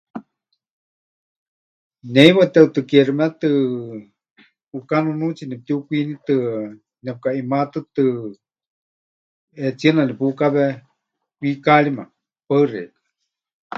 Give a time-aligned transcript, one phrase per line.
[2.11, 3.47] Ne heiwa teʼutɨkieximetɨ
[4.71, 6.39] ʼuká nunuutsi nepɨtiukwinitɨa,
[7.05, 8.03] nepɨkaʼimá tɨtɨ,
[9.61, 10.63] hetsiena nepukáwe
[11.37, 12.03] kwi, kárima.
[12.47, 12.99] Paɨ xeikɨ́a.